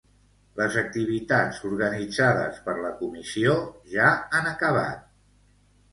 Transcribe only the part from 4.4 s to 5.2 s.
han acabat.